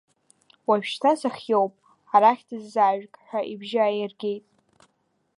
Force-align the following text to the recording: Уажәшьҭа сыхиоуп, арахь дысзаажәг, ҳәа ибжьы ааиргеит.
Уажәшьҭа 0.67 1.11
сыхиоуп, 1.19 1.73
арахь 2.15 2.43
дысзаажәг, 2.47 3.13
ҳәа 3.25 3.41
ибжьы 3.51 3.79
ааиргеит. 3.85 4.45